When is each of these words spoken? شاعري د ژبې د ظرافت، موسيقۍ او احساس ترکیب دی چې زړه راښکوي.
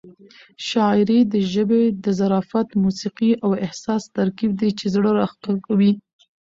شاعري 0.67 1.19
د 1.33 1.35
ژبې 1.51 1.83
د 2.03 2.05
ظرافت، 2.19 2.67
موسيقۍ 2.83 3.31
او 3.43 3.51
احساس 3.65 4.03
ترکیب 4.17 4.51
دی 4.59 4.69
چې 4.79 4.85
زړه 4.93 5.09
راښکوي. 5.19 5.91